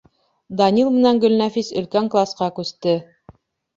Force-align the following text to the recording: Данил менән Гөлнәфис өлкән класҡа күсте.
Данил 0.61 0.89
менән 0.95 1.21
Гөлнәфис 1.27 1.71
өлкән 1.83 2.11
класҡа 2.17 2.49
күсте. 2.61 2.97